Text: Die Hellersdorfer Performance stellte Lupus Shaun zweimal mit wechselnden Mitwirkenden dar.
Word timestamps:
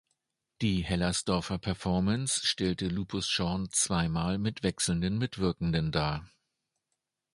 Die 0.63 0.81
Hellersdorfer 0.81 1.59
Performance 1.59 2.43
stellte 2.43 2.87
Lupus 2.87 3.27
Shaun 3.27 3.69
zweimal 3.69 4.39
mit 4.39 4.63
wechselnden 4.63 5.19
Mitwirkenden 5.19 5.91
dar. 5.91 6.27